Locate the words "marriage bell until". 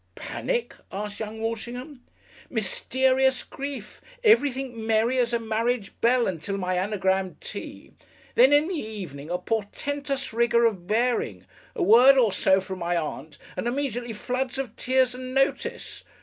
5.37-6.57